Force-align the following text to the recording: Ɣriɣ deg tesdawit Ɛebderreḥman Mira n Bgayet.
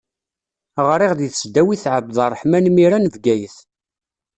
Ɣriɣ 0.87 1.11
deg 1.19 1.31
tesdawit 1.31 1.83
Ɛebderreḥman 1.93 2.65
Mira 2.75 2.97
n 2.99 3.11
Bgayet. 3.13 3.57